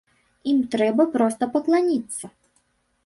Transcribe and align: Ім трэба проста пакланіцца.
Ім 0.53 0.61
трэба 0.75 1.05
проста 1.17 1.49
пакланіцца. 1.57 2.25